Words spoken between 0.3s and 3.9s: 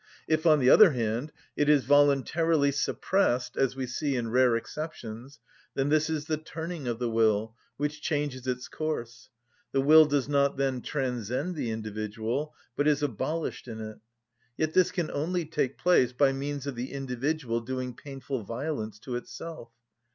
on the other hand, it is voluntarily suppressed, as we